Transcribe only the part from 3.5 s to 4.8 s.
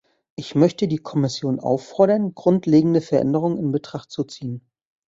in Betracht zu ziehen.